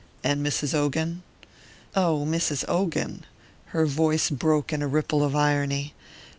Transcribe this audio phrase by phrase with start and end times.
[0.23, 0.73] "And Mrs.
[0.73, 1.21] Ogan?"
[1.95, 2.65] "Oh, Mrs.
[2.67, 3.23] Ogan"
[3.65, 5.93] Her voice broke in a ripple of irony.